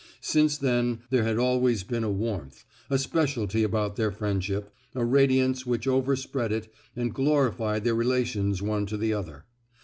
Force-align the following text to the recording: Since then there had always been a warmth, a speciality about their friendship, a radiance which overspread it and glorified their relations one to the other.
Since 0.21 0.57
then 0.57 1.01
there 1.11 1.25
had 1.25 1.37
always 1.37 1.83
been 1.83 2.03
a 2.03 2.09
warmth, 2.09 2.65
a 2.89 2.97
speciality 2.97 3.61
about 3.61 3.97
their 3.97 4.11
friendship, 4.11 4.73
a 4.95 5.05
radiance 5.05 5.63
which 5.67 5.87
overspread 5.87 6.51
it 6.51 6.73
and 6.95 7.13
glorified 7.13 7.83
their 7.83 7.93
relations 7.93 8.63
one 8.63 8.87
to 8.87 8.97
the 8.97 9.13
other. 9.13 9.45